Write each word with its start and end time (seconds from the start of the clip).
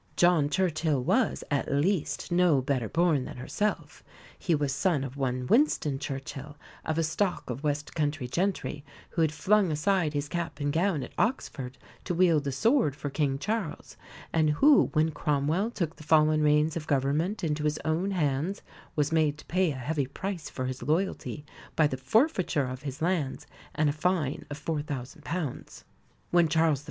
John 0.17 0.49
Churchill 0.49 1.03
was, 1.03 1.43
at 1.51 1.71
least, 1.71 2.31
no 2.31 2.59
better 2.59 2.89
born 2.89 3.25
than 3.25 3.37
herself. 3.37 4.03
He 4.39 4.55
was 4.55 4.73
son 4.73 5.03
of 5.03 5.15
one 5.15 5.45
Winston 5.45 5.99
Churchill, 5.99 6.57
of 6.83 6.97
a 6.97 7.03
stock 7.03 7.51
of 7.51 7.61
West 7.63 7.93
Country 7.93 8.27
gentry, 8.27 8.83
who 9.11 9.21
had 9.21 9.31
flung 9.31 9.71
aside 9.71 10.15
his 10.15 10.27
cap 10.27 10.59
and 10.59 10.73
gown 10.73 11.03
at 11.03 11.13
Oxford 11.19 11.77
to 12.05 12.15
wield 12.15 12.47
a 12.47 12.51
sword 12.51 12.95
for 12.95 13.11
King 13.11 13.37
Charles; 13.37 13.95
and 14.33 14.49
who, 14.49 14.85
when 14.93 15.11
Cromwell 15.11 15.69
took 15.69 15.97
the 15.97 16.03
fallen 16.03 16.41
reins 16.41 16.75
of 16.75 16.87
government 16.87 17.43
into 17.43 17.63
his 17.63 17.77
own 17.85 18.09
hands, 18.09 18.63
was 18.95 19.11
made 19.11 19.37
to 19.37 19.45
pay 19.45 19.69
a 19.69 19.75
heavy 19.75 20.07
price 20.07 20.49
for 20.49 20.65
his 20.65 20.81
loyalty 20.81 21.45
by 21.75 21.85
the 21.85 21.95
forfeiture 21.95 22.65
of 22.65 22.81
his 22.81 23.03
lands 23.03 23.45
and 23.75 23.87
a 23.87 23.93
fine 23.93 24.47
of 24.49 24.57
£4,000. 24.65 25.83
When 26.31 26.47
Charles 26.47 26.79
I.' 26.79 26.79